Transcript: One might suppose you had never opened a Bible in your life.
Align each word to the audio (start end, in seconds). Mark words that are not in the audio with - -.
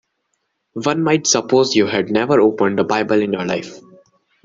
One 0.83 1.03
might 1.03 1.27
suppose 1.27 1.75
you 1.75 1.85
had 1.85 2.09
never 2.09 2.39
opened 2.41 2.79
a 2.79 2.83
Bible 2.83 3.21
in 3.21 3.33
your 3.33 3.45
life. 3.45 3.77